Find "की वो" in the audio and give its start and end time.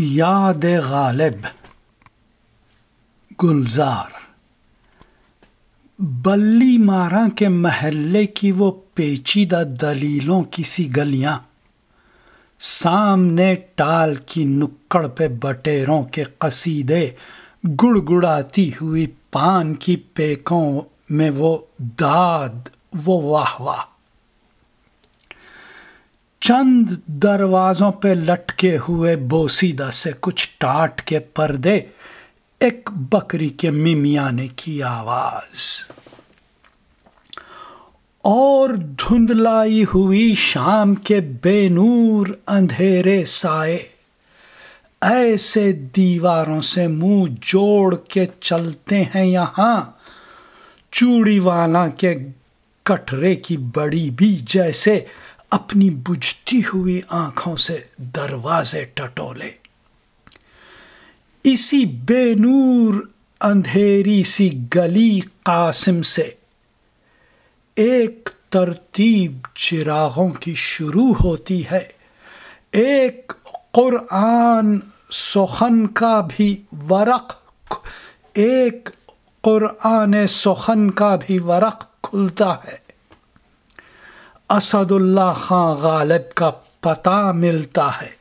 8.26-8.70